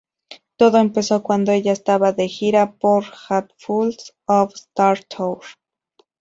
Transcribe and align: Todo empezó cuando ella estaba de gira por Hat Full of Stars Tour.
Todo 0.55 0.79
empezó 0.79 1.21
cuando 1.21 1.51
ella 1.51 1.71
estaba 1.73 2.11
de 2.11 2.27
gira 2.27 2.71
por 2.73 3.03
Hat 3.29 3.49
Full 3.57 3.93
of 4.25 4.51
Stars 4.55 5.05
Tour. 5.05 5.43